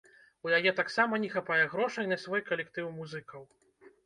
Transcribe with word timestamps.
У 0.47 0.53
яе 0.59 0.71
таксама 0.79 1.19
не 1.25 1.29
хапае 1.35 1.59
грошай 1.75 2.09
на 2.13 2.19
свой 2.23 2.41
калектыў 2.49 2.89
музыкаў. 2.97 3.47